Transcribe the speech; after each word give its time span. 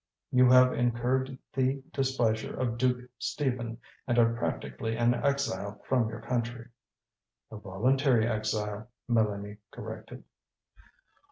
You 0.31 0.49
have 0.49 0.73
incurred 0.73 1.37
the 1.53 1.83
displeasure 1.93 2.59
of 2.59 2.79
Duke 2.79 3.07
Stephen 3.19 3.77
and 4.07 4.17
are 4.17 4.33
practically 4.33 4.97
an 4.97 5.13
exile 5.13 5.79
from 5.87 6.09
your 6.09 6.21
country." 6.21 6.69
"A 7.51 7.57
voluntary 7.57 8.27
exile," 8.27 8.89
Mélanie 9.07 9.59
corrected. 9.69 10.23